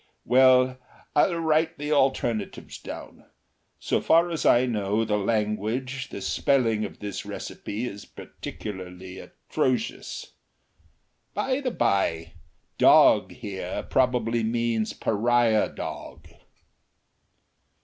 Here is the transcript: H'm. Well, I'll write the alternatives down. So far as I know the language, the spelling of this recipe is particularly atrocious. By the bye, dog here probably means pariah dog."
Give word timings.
H'm. 0.23 0.31
Well, 0.31 0.77
I'll 1.15 1.35
write 1.35 1.77
the 1.77 1.91
alternatives 1.91 2.79
down. 2.79 3.25
So 3.79 4.01
far 4.01 4.31
as 4.31 4.47
I 4.47 4.65
know 4.65 5.05
the 5.05 5.15
language, 5.19 6.09
the 6.09 6.21
spelling 6.21 6.83
of 6.85 6.97
this 6.97 7.23
recipe 7.23 7.85
is 7.85 8.03
particularly 8.05 9.19
atrocious. 9.19 10.31
By 11.35 11.59
the 11.61 11.69
bye, 11.69 12.33
dog 12.79 13.31
here 13.31 13.85
probably 13.91 14.41
means 14.41 14.91
pariah 14.93 15.69
dog." 15.69 16.27